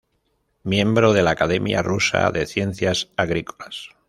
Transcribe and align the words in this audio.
Miembro 0.63 1.13
de 1.13 1.21
la 1.21 1.29
Academia 1.29 1.83
Rusa 1.83 2.31
de 2.31 2.47
Ciencias 2.47 3.11
Agrícolas. 3.17 3.91